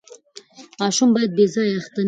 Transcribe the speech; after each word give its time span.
ماشوم 0.79 1.09
باید 1.15 1.31
بې 1.37 1.45
ځایه 1.53 1.75
اخته 1.79 1.89
نه 1.91 1.93
سي. 1.93 1.99